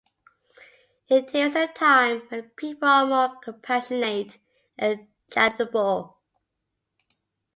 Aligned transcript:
It 1.09 1.35
is 1.35 1.55
a 1.55 1.67
time 1.67 2.23
when 2.29 2.49
people 2.55 2.87
are 2.87 3.05
more 3.05 3.35
compassionate 3.39 4.39
and 4.75 5.07
charitable. 5.29 6.17